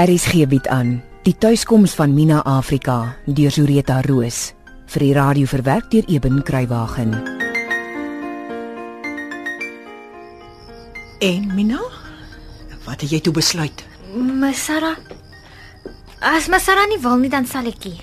[0.00, 0.94] RSG bied aan
[1.26, 4.54] die tuiskoms van Mina Afrika deur Zureta Roos
[4.94, 7.10] vir die radio verwerk deur Eben Kruiwagen.
[11.20, 11.82] En Mina,
[12.86, 13.82] wat het jy toe besluit?
[14.16, 14.94] Masara.
[16.24, 18.00] As Masara nie wil nie dan sal ek nie.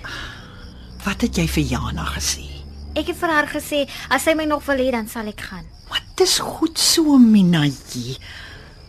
[1.02, 2.46] Wat het jy vir Jana gesê?
[2.94, 3.82] Ek het vir haar gesê
[4.14, 5.66] as sy my nog wil hê dan sal ek gaan.
[5.90, 8.20] Wat is goed so Minatjie.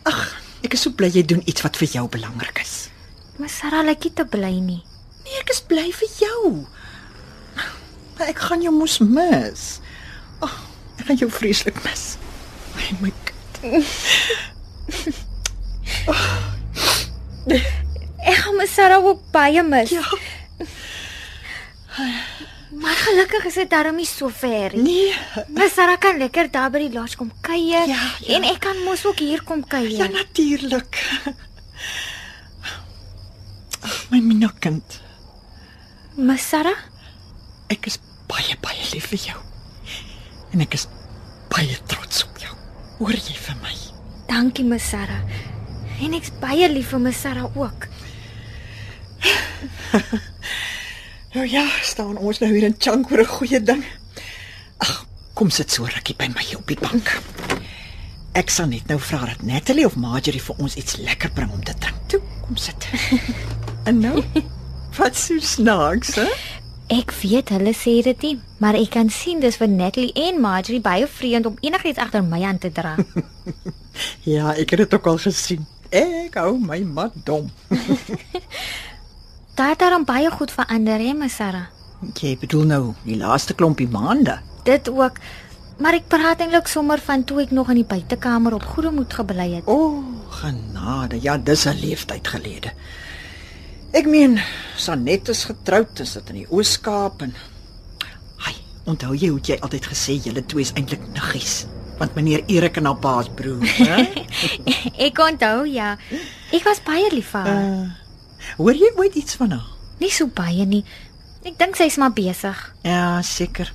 [0.05, 0.23] Ag,
[0.61, 2.77] ek is so bly jy doen iets wat vir jou belangrik is.
[3.39, 4.81] Masara lyk nie te bly nie.
[5.23, 6.51] Nee, ek is bly vir jou.
[8.17, 9.67] Maar ek gaan jou mos mis.
[10.43, 10.55] Ag,
[10.99, 12.03] ek gaan jou vreeslik mis.
[12.75, 13.85] My my kind.
[18.19, 19.93] Ek gaan Masara ook baie mis.
[19.95, 20.03] Ja.
[22.79, 24.83] Maar gelukkig is dit darm nie so ver nie.
[24.83, 28.35] Nee, Masara kan lekker daar by die lodge kom kuier Ja, ja.
[28.37, 30.11] en ek kan mos ook hier kom ja kuier.
[30.13, 30.99] natuurlik.
[34.09, 35.01] My Mina kind.
[36.17, 36.73] Masara?
[37.69, 39.37] Ek is baie baie lief vir jou.
[40.53, 40.87] En ek is
[41.53, 42.53] baie trots op jou.
[42.97, 43.75] Hoor jy vir my?
[44.29, 45.19] Dankie Masara.
[46.01, 47.87] En ek's baie lief vir Masara ook.
[51.29, 53.83] Nou ja, staan ons nou hier in chunk oor 'n goeie ding.
[54.81, 55.05] Ag,
[55.37, 57.21] kom sit so rukkie by my op die bank.
[58.33, 61.63] Ek sal net nou vra dat Natalie of Marjorie vir ons iets lekker bring om
[61.63, 62.01] te drink.
[62.07, 62.89] Toe, kom sit.
[63.89, 64.23] en nou?
[64.97, 66.27] Wat so snaaks, hè?
[66.89, 70.81] Ek weet hulle sê dit nie, maar ek kan sien dis vir Natalie en Marjorie
[70.81, 72.95] baie vreemd om enigiets agter my aan te dra.
[74.23, 75.65] Ja, ek het dit ook al gesien.
[75.91, 77.49] Ek hou my mat dom.
[79.59, 81.65] Daar het dan baie goed verander, hè, Masara.
[82.15, 84.37] Jy bedoel nou die laaste klompie maande.
[84.63, 85.19] Dit ook.
[85.83, 89.13] Maar ek praat eintlik sommer van toe ek nog in die buitekamer op goeie moed
[89.19, 89.67] gebly het.
[89.67, 91.19] O, oh, genade.
[91.19, 92.71] Ja, dis 'n leeftyd gelede.
[93.95, 94.37] Ek meen,
[94.77, 97.33] Sanet is getroud, is dit in die Oos-Kaap en
[98.45, 98.53] Ai,
[98.89, 101.63] onthou jy hoe jy altyd gesê julle twee is eintlik niggies?
[101.99, 104.05] Want meneer Erik en haar pa's broer, hè?
[105.07, 105.95] ek onthou ja.
[106.55, 107.65] Ek was baie lief vir haar.
[107.65, 109.65] uh, hoor jy ooit iets van haar?
[109.99, 110.83] Nie so baie nie.
[111.43, 112.55] Ek dink sy's maar besig.
[112.85, 113.73] Ja, seker.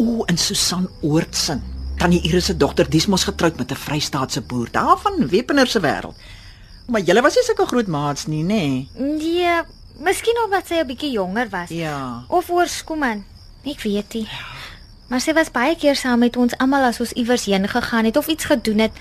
[0.00, 1.60] O, en Susan Oortsen.
[2.00, 5.80] Tannie Iris se dogter, dis mos getroud met 'n Vrystaatse boer, daar van Wepener se
[5.80, 6.16] wêreld.
[6.86, 8.86] Maar julle was nie sulke groot maats nie, nê?
[8.98, 9.62] Nee,
[9.98, 12.24] miskien omdat sy 'n bietjie jonger was Ja.
[12.28, 13.24] of oorskoeman.
[13.64, 14.28] Ek weet nie.
[15.08, 18.16] Maar sy was baie keer saam met ons almal as ons iewers heen gegaan het
[18.16, 18.92] of iets gedoen het.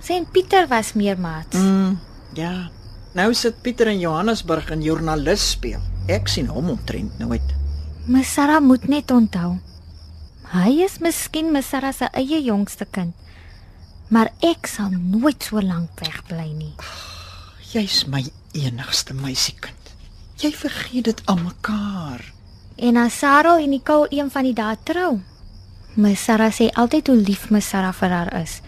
[0.00, 1.56] Sy en Pieter was meer maats.
[1.56, 1.98] Mm,
[2.34, 2.70] ja.
[3.14, 5.80] Nou sit Pieter in Johannesburg in joernalis speel.
[6.08, 7.42] Ek sien hom omtrent nooit.
[8.06, 9.58] My Sarah moet net onthou.
[10.52, 13.14] Hy is miskien my Sarah se eie jongste kind.
[14.08, 16.74] Maar ek sal nooit so lank weg bly nie.
[17.72, 18.20] Jy's my
[18.52, 19.92] enigste meisiekind.
[20.36, 22.20] Jy vergeet dit aan mekaar.
[22.76, 25.14] En as Sarah en Nicole een van die dae trou.
[25.96, 28.58] My Sarah sê altyd hoe lief my Sarah vir haar is.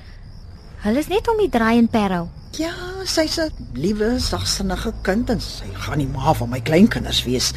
[0.87, 2.31] Hulle is net om die draai in Parow.
[2.57, 2.73] Ja,
[3.05, 7.53] sy's 'n liewe, sagsinnige kind en sy gaan die ma van my kleinkinders wees.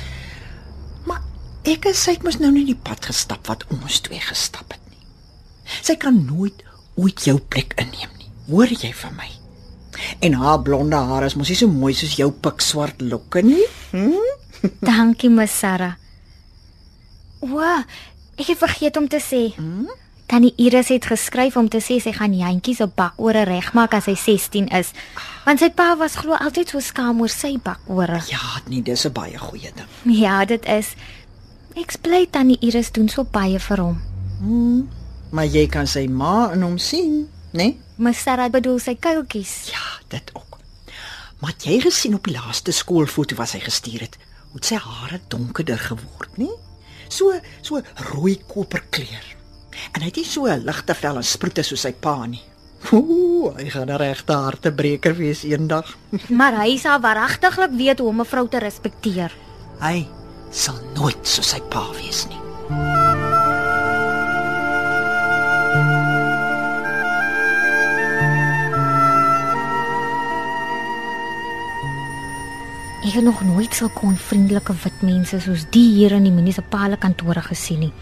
[1.06, 1.22] Maar
[1.64, 4.84] ek en sy het mos nou nie die pad gestap wat ons twee gestap het
[4.92, 5.00] nie.
[5.82, 6.64] Sy kan nooit
[6.96, 8.32] ooit jou plek inneem nie.
[8.50, 9.47] Hoor jy van my?
[10.20, 13.66] En haar blonde hare is mos nie so mooi soos jou pikswart lokke nie.
[14.82, 15.96] Dankie my Sarah.
[17.46, 17.62] O,
[18.38, 19.48] ek het vergeet om te sê.
[19.56, 19.88] Hmm?
[20.28, 24.16] Tannie Iris het geskryf om te sê sy gaan jantjies op bakore regmaak as hy
[24.20, 24.90] 16 is.
[25.46, 28.20] Want sy pa was glo altyd so skaam oor sy bakore.
[28.28, 29.88] Ja, nee, dis 'n baie goeie ding.
[30.20, 30.96] Ja, dit is.
[31.76, 34.02] Ek bly Tannie Iris doen so baie vir hom.
[34.40, 34.90] Hmm.
[35.32, 37.64] Maar jy kan sy ma in hom sien, né?
[37.64, 37.78] Nee?
[37.98, 39.72] My Sarah bedoel sy kuiltjies.
[39.74, 40.60] Ja, dit ook.
[41.42, 44.18] Maar het jy gesien op die laaste skoolfoto wat sy gestuur het?
[44.52, 46.54] Hoe sy hare donkerder geword, nie?
[47.10, 47.82] So so
[48.12, 49.26] rooi koperkleur.
[49.94, 52.42] En hy het nie so 'n ligte vel en sproete soos sy pa nie.
[52.92, 55.98] Ooh, hy gaan 'n regte hartebreker wees eendag.
[56.40, 59.32] Maar hy sal waaragtiglik weet hoe om 'n vrou te respekteer.
[59.80, 60.08] Hy
[60.52, 63.07] sal nooit soos sy pa wees nie.
[73.18, 77.80] Het nog nooit sulke onvriendelike wit mense soos die hier in die munisipale kantore gesien
[77.82, 77.94] nie.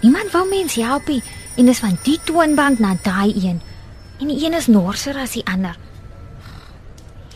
[0.00, 1.18] Niemand wou mens help nie
[1.60, 3.58] en dis van die toonbank na daai een.
[4.16, 5.76] En die een is norser as die ander.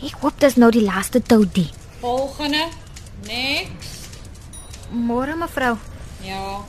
[0.01, 1.67] Ek hoop dis nou die laaste toudie.
[1.99, 2.63] Volgende.
[3.27, 4.17] Next.
[4.89, 5.75] Môre mevrou.
[6.25, 6.63] Ja.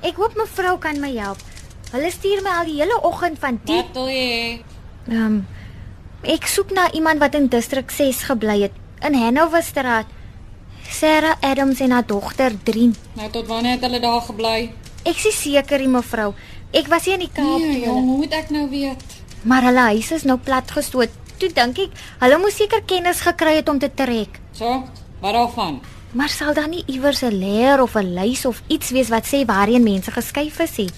[0.00, 1.42] Ek hoop mevrou kan my help.
[1.90, 4.64] Hulle stuur my al die hele oggend van die Wat wil jy?
[5.10, 5.36] ehm um,
[6.24, 8.80] ek soek na iemand wat in distrik 6 gebly het.
[9.04, 10.06] In Hanoverstraat.
[10.90, 12.94] Sarah Adams en haar dogter Drien.
[13.16, 14.72] Nou tot wanneer het hulle daar gebly?
[15.04, 16.32] Ek is seker, mevrou.
[16.72, 17.92] Ek was hier in die Kaap Nee, toe.
[17.92, 19.02] hoe moet ek nou weet?
[19.42, 21.10] Maar hulle huis is nou platgestoot.
[21.38, 21.90] Toe dink ek,
[22.20, 24.40] hulle moes seker kennis gekry het om te trek.
[24.52, 24.82] So,
[25.20, 25.80] wat daarvan?
[26.12, 29.44] Maar sal daar nie iewers 'n leer of 'n lys of iets wees wat sê
[29.44, 30.90] waarheen mense geskuif is nie?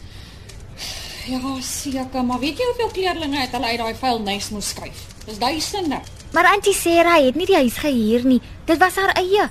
[1.27, 5.07] Ja, seker, maar weet jy hoeveel kleerlinge het hulle uit daai vuil nes moes skuif?
[5.27, 6.01] Dis duisende.
[6.33, 8.41] Maar Auntie Sarah het nie die huis gehuur nie.
[8.65, 9.49] Dit was haar eie.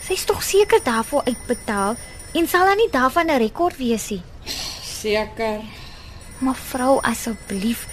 [0.00, 1.96] Sy's tog seker daarvoor uitbetaal
[2.34, 4.22] en sal daar nie daarvan 'n rekord wees nie.
[4.82, 5.60] Seker.
[6.38, 7.86] Mevrou, asseblief.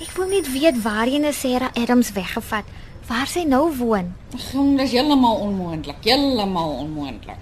[0.00, 2.64] Ek wil net weet waarheen is Sarah Adams weggevat.
[3.06, 4.14] Waar sy nou woon.
[4.52, 7.38] Jong, dis heeltemal onmoontlik, heeltemal onmoontlik.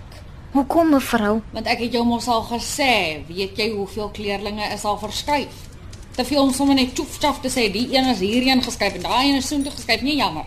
[0.52, 1.40] Hoekom mevrou?
[1.54, 5.69] Want ek het jou mos al gesê, weet jy hoeveel kleerlinge is al verskuif?
[6.20, 9.30] Te veel om sommer net toefstaf te sê die een is hierheen geskuif en daai
[9.30, 10.02] een is soontoe geskuif.
[10.04, 10.44] Nee, jammer.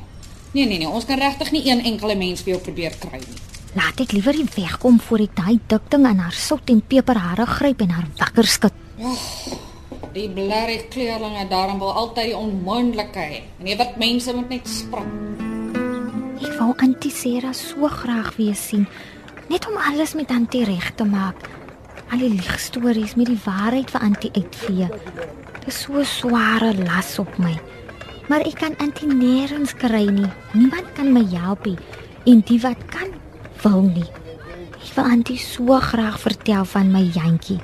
[0.51, 3.39] Nee, nee, nee, ons kan regtig nie een enkele mens vir jou probeer kry nie.
[3.73, 7.47] Laat ek liewer nie wegkom voor ek daai dik ding in haar sout en peperhare
[7.55, 8.75] gryp en haar wakker skud.
[10.13, 13.41] Die blerrie kleerlinge daarom wil altyd die onmoontlike hê.
[13.65, 15.09] Jy weet mense moet net spring.
[16.37, 18.85] Ek wou Auntie Sarah so graag weer sien,
[19.49, 21.49] net om alles met Auntie reg te maak.
[22.13, 24.91] Al die liegstories met die waarheid vir Auntie uitvee.
[25.63, 27.53] Dis so sware las op my.
[28.27, 30.29] Maar ek kan Auntie nêrens kry nie.
[30.51, 31.77] Niemand kan my help nie.
[32.27, 33.13] En die wat kan,
[33.63, 34.09] wil nie.
[34.79, 37.61] Ek wil Auntie so graag vertel van my jantjie.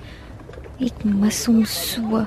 [0.80, 2.24] Ek mis hom so.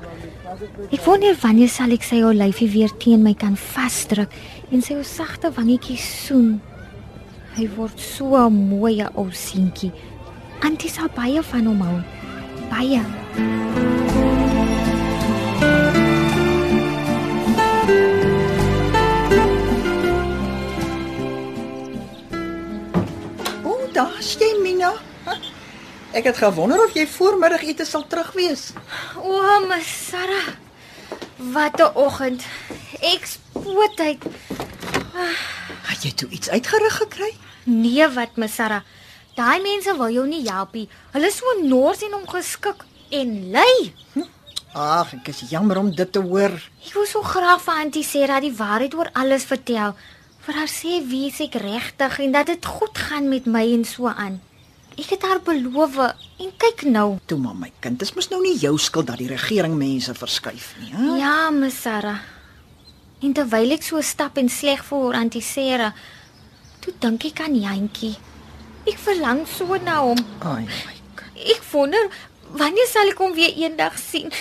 [0.93, 4.33] Ek wonder wanneer sal ek sy ou lyfie weer teen my kan vasdruk
[4.69, 6.59] en sy ou sagte wangetjies soen.
[7.57, 9.93] Hy word so 'n mooi ou seentjie.
[10.61, 11.99] Antie sal baie van hom hou.
[12.69, 13.92] Baie.
[26.13, 28.67] Ek het gewonder of jy voormiddagete sal terug wees.
[29.17, 29.33] O,
[29.65, 30.51] my Sarah.
[31.55, 32.45] Wat 'n oggend.
[33.01, 34.21] Ek spoot uit.
[35.89, 37.33] Het jy toe iets uitgerig gekry?
[37.65, 38.83] Nee, wat my Sarah.
[39.35, 40.89] Daai mense wil jou nie help nie.
[41.13, 43.95] Hulle is so nors en omgeskik en lui.
[44.75, 46.53] Ag, ek is jammer om dit te hoor.
[46.87, 49.97] Ek wou so graag vir Auntie Sarah die waarheid oor alles vertel.
[50.45, 54.07] Vir haar sê wie ek regtig en dat dit goed gaan met my en so
[54.09, 54.41] aan.
[54.93, 57.17] Ek het haar beloof en kyk nou.
[57.27, 60.75] Toe maar my kind, dis mos nou nie jou skuld dat die regering mense verskuif
[60.81, 61.17] nie, hè?
[61.21, 62.21] Ja, my Sarah.
[63.23, 65.93] En terwyl ek so stap en sleg oor Auntie Sarah,
[66.83, 68.17] toe dink ek aan Jantjie.
[68.89, 70.19] Ek verlang so na hom.
[70.43, 71.45] Ai, my kind.
[71.55, 72.11] Ek wonder
[72.59, 74.33] wanneer sal ek hom weer eendag sien?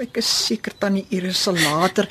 [0.00, 2.06] Ek is seker tannie Iris sal later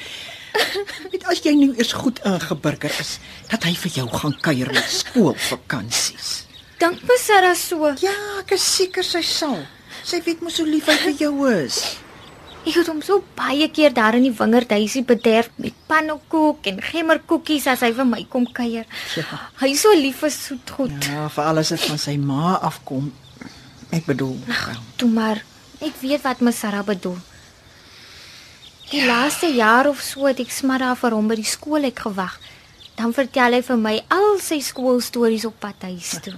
[1.09, 3.17] Weet as jy nou eers goed ingeburger is,
[3.51, 6.48] dat hy vir jou gaan kuier met skoolvakansies.
[6.79, 7.89] Dink my Sarah so.
[7.99, 9.57] Ja, ek is seker sy sal.
[10.07, 11.79] Sy weet mos hoe lief hy vir jou is.
[12.63, 17.67] Ek het hom so baie keer daar in die wingerdhuisie bederf met pannekoek en gemmerkoekies
[17.71, 18.87] as hy vir my kom kuier.
[19.17, 19.39] Ja.
[19.59, 21.07] Hy is so lief vir soetgoed.
[21.07, 23.09] Ja, vir alles wat van sy ma afkom.
[23.95, 24.37] Ek bedoel,
[25.01, 25.41] Toe maar,
[25.81, 27.17] ek weet wat my Sarah bedoel.
[28.91, 32.37] Die laaste jaar of so het ek smadda vir hom by die skool ek gewag.
[32.99, 36.37] Dan vertel hy vir my al sy skoolstories op pad huis toe.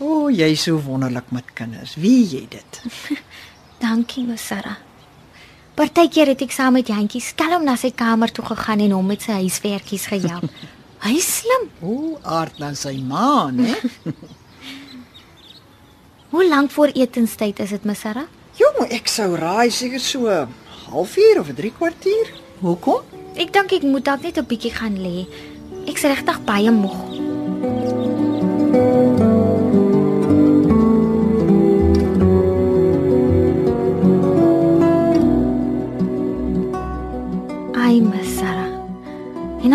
[0.00, 1.96] O, jy is so wonderlik met kinders.
[1.96, 2.82] Wie jy dit?
[3.82, 4.78] Dankie, my Sarah.
[5.78, 9.22] Partykeer het ek saam met Jantjie skelm na sy kamer toe gegaan en hom met
[9.22, 10.50] sy huiswerkies gehelp.
[11.04, 11.68] Hy is slim.
[11.86, 13.76] O, aard dan sy ma, né?
[16.32, 18.26] Hoe lank voor etenstyd is dit, my Sarah?
[18.58, 20.26] Jong, ek sou raai seker so
[20.88, 22.34] halfuur of 'n 3 kwartier.
[22.60, 23.06] Hoekom?
[23.38, 25.30] Ek dink ek moet dalk net 'n bietjie gaan lê.
[25.86, 26.98] Ek's regtig baie moeg.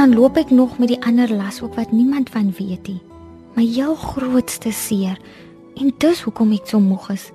[0.04, 3.00] Dan loop ek nog met die ander las ook wat niemand van weet nie.
[3.56, 5.16] My heel grootste seer.
[5.80, 7.30] En dis hoekom ek so moeg is.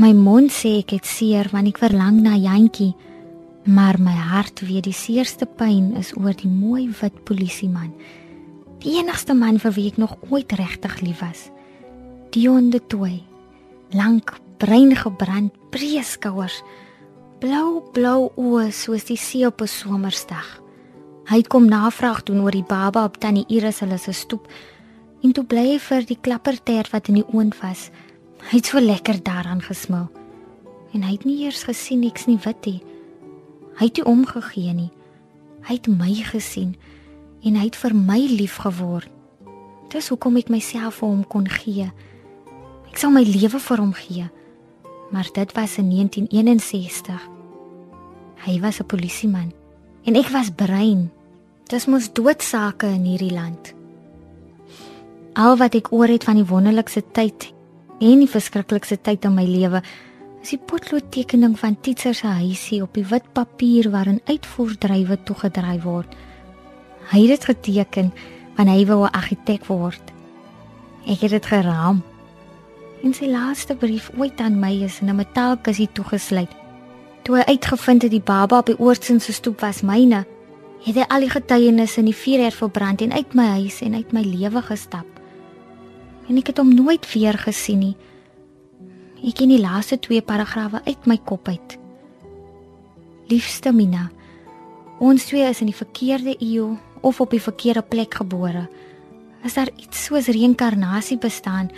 [0.00, 2.94] My mond sê ek het seer want ek verlang na Jantjie.
[3.68, 7.92] Maar my hart weet die seerste pyn is oor die mooi wit polisieman.
[8.80, 11.50] Die enigste man vir wie ek nog ooit regtig lief was.
[12.32, 13.20] Dion de Tooi.
[13.92, 16.62] Lank, bruin gebrand, breë skouers,
[17.44, 20.64] blou blou oë soos die see op 'n somersdag.
[21.26, 24.46] Hy kom navraag doen oor die baba op tannie Iris hulle se stoep
[25.26, 27.88] en toe bly hy vir die klappertert wat in die oond was.
[28.46, 30.06] Hy het so lekker daaraan gesmil.
[30.94, 32.78] En hy het nie eers gesien ek's nie wit nie.
[33.80, 34.92] Hy het nie omgegee nie.
[35.66, 36.76] Hy het my gesien
[37.42, 39.10] en hy het vir my lief geword.
[39.90, 41.90] Dis hoekom ek myself vir hom kon gee.
[42.86, 44.30] Ek sou my lewe vir hom gee.
[45.10, 47.28] Maar dit was in 1961.
[48.46, 49.52] Hy was 'n polisieman
[50.04, 51.15] en ek was brein.
[51.66, 53.72] Dis mos doodsake in hierdie land.
[55.34, 57.48] Al wat ek oor het van die wonderlikste tyd
[57.98, 59.80] en die verskriklikste tyd in my lewe
[60.44, 66.14] is die potloodtekening van Titser se huisie op die wit papier waarin uitvoerdrywe toegedryf word.
[67.10, 68.12] Hy het dit geteken
[68.54, 70.12] want hy wou 'n argitek word.
[71.06, 72.02] Ek het dit geraam.
[73.02, 76.54] En sy laaste brief ooit aan my is in 'n metaalkussie toegesluit.
[77.24, 80.26] Toe hy uitgevind het die baba op die oortsin se stoep was myne,
[80.84, 84.12] het hy al die getuienisse in die vuur verbrand en uit my huis en uit
[84.12, 85.06] my lewe gestap.
[86.28, 87.96] En ek het hom nooit weer gesien nie.
[89.22, 91.78] Ek ken die laaste twee paragrawe uit my kop uit.
[93.30, 94.10] Liefste Mina,
[95.02, 98.66] ons twee is in die verkeerde eeu of op die verkeerde plek gebore.
[99.44, 101.70] As daar iets soos reïnkarnasie bestaan,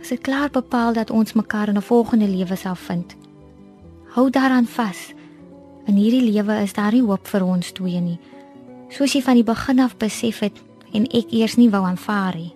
[0.00, 3.16] is dit klaar bepaal dat ons mekaar in 'n volgende lewe sal vind.
[4.14, 5.14] Hou daaraan vas.
[5.86, 8.18] In hierdie lewe is daar nie hoop vir ons twee nie.
[8.88, 10.56] Soos jy van die begin af besef het
[10.96, 12.52] en ek eers nie wou aanvaar nie.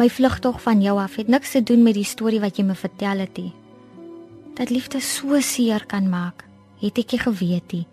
[0.00, 2.74] My vlugtog van jou af het niks te doen met die storie wat jy me
[2.74, 3.52] vertel het nie.
[4.56, 6.46] Dat liefde so seer kan maak,
[6.80, 7.86] het ek geweet nie.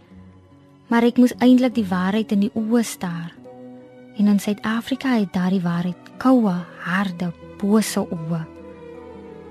[0.87, 3.33] Maar ek moes eintlik die waarheid in die oë staar.
[4.17, 8.41] En in Suid-Afrika het daardie waarheid koue, harde, bose oë.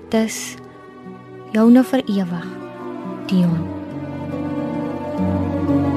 [0.09, 0.57] Dis
[1.53, 2.49] joune vir ewig.
[3.29, 3.61] Dion.
[5.19, 5.88] Toe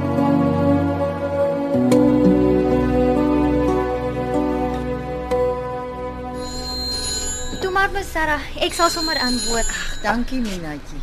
[7.93, 9.69] maar my Sarah, ek sal sommer antwoord.
[10.01, 11.01] Dankie Minaatjie.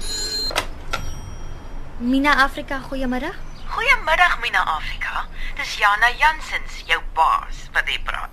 [2.01, 3.35] Mina Afrika, goeiemiddag.
[3.69, 5.27] Goeiemiddag Mina Afrika.
[5.59, 8.31] Dis Jana Jansens, jou baas, wat hier praat.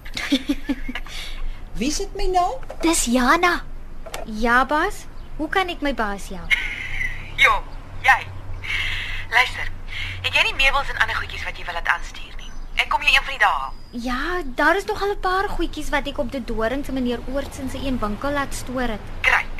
[1.79, 2.57] Wie sit my nou?
[2.81, 3.61] Dis Jana.
[4.25, 5.05] Ja, baas.
[5.37, 6.57] Hoe kan ek my baas help?
[7.37, 7.53] Jo,
[8.01, 8.21] jy.
[9.29, 9.69] Luister.
[10.25, 12.26] Ek het nie meubels en ander goedjies wat jy wil laat aanstuur.
[12.77, 13.75] Ek kom jou een van die dae haal.
[13.91, 17.21] Ja, daar is nog al 'n paar goedjies wat ek op die Doring se meneer
[17.33, 19.07] Oortsin se een winkel laat stoor het.
[19.21, 19.57] Great.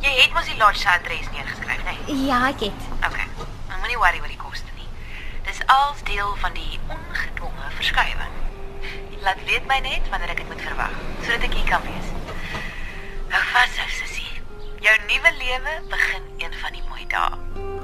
[0.00, 1.94] Jy het mos die lodge se adres neergeskryf, né?
[2.06, 2.26] Nee?
[2.26, 2.80] Ja, ek het.
[3.06, 3.26] Okay.
[3.68, 4.88] Nou moenie worry oor die koste nie.
[5.42, 8.34] Dis als deel van die ongedwonge verskywing.
[9.20, 12.08] Laat weet my net wanneer ek dit moet verwag, sodat ek hier kan wees.
[13.28, 14.40] Hou vas, ou sussie.
[14.80, 17.75] Jou nuwe lewe begin een van die mooi dae.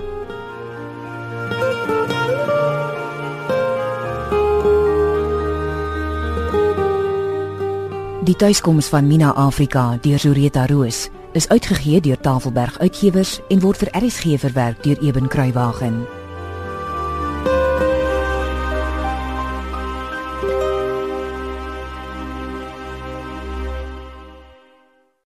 [8.22, 13.82] Die tuiskoms van Mina Afrika deur Zureta Roos is uitgegee deur Tafelberg Uitgewers en word
[13.82, 16.21] vir RSG verwerk deur Eben Kruiwagen.